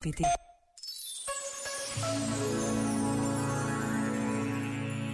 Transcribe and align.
PT. 0.00 0.22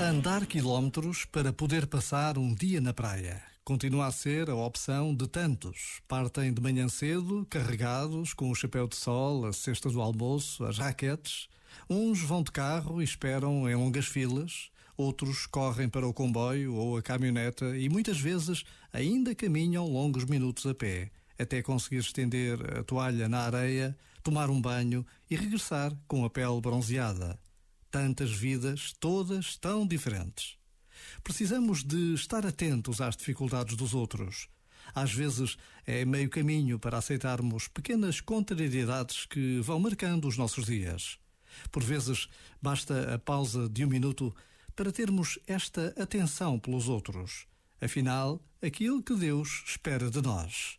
Andar 0.00 0.44
quilómetros 0.46 1.24
para 1.24 1.52
poder 1.52 1.86
passar 1.86 2.36
um 2.36 2.52
dia 2.52 2.80
na 2.80 2.92
praia. 2.92 3.40
Continua 3.62 4.06
a 4.06 4.10
ser 4.10 4.50
a 4.50 4.56
opção 4.56 5.14
de 5.14 5.28
tantos. 5.28 6.00
Partem 6.08 6.52
de 6.52 6.60
manhã 6.60 6.88
cedo, 6.88 7.46
carregados, 7.48 8.34
com 8.34 8.50
o 8.50 8.54
chapéu 8.56 8.88
de 8.88 8.96
sol, 8.96 9.46
a 9.46 9.52
cesta 9.52 9.88
do 9.88 10.02
almoço, 10.02 10.64
as 10.64 10.78
raquetes. 10.78 11.48
Uns 11.88 12.20
vão 12.20 12.42
de 12.42 12.50
carro 12.50 13.00
e 13.00 13.04
esperam 13.04 13.70
em 13.70 13.76
longas 13.76 14.06
filas. 14.06 14.72
Outros 14.96 15.46
correm 15.46 15.88
para 15.88 16.08
o 16.08 16.12
comboio 16.12 16.74
ou 16.74 16.96
a 16.96 17.02
caminhoneta 17.02 17.78
e 17.78 17.88
muitas 17.88 18.18
vezes 18.18 18.64
ainda 18.92 19.32
caminham 19.32 19.86
longos 19.86 20.24
minutos 20.24 20.66
a 20.66 20.74
pé, 20.74 21.12
até 21.42 21.62
conseguir 21.62 21.98
estender 21.98 22.58
a 22.78 22.82
toalha 22.82 23.28
na 23.28 23.40
areia, 23.40 23.96
tomar 24.22 24.50
um 24.50 24.60
banho 24.60 25.04
e 25.30 25.36
regressar 25.36 25.92
com 26.08 26.24
a 26.24 26.30
pele 26.30 26.60
bronzeada 26.60 27.38
tantas 27.92 28.32
vidas, 28.32 28.94
todas 28.98 29.56
tão 29.58 29.86
diferentes. 29.86 30.56
Precisamos 31.22 31.84
de 31.84 32.14
estar 32.14 32.44
atentos 32.46 33.02
às 33.02 33.14
dificuldades 33.14 33.76
dos 33.76 33.92
outros. 33.92 34.48
Às 34.94 35.12
vezes 35.12 35.58
é 35.86 36.04
meio 36.04 36.30
caminho 36.30 36.78
para 36.78 36.98
aceitarmos 36.98 37.68
pequenas 37.68 38.20
contrariedades 38.20 39.26
que 39.26 39.60
vão 39.60 39.78
marcando 39.78 40.26
os 40.26 40.38
nossos 40.38 40.64
dias. 40.64 41.18
Por 41.70 41.84
vezes 41.84 42.28
basta 42.60 43.14
a 43.14 43.18
pausa 43.18 43.68
de 43.68 43.84
um 43.84 43.88
minuto 43.88 44.34
para 44.74 44.90
termos 44.90 45.38
esta 45.46 45.94
atenção 46.00 46.58
pelos 46.58 46.88
outros. 46.88 47.46
Afinal, 47.78 48.42
aquilo 48.62 49.02
que 49.02 49.14
Deus 49.14 49.64
espera 49.66 50.10
de 50.10 50.22
nós. 50.22 50.78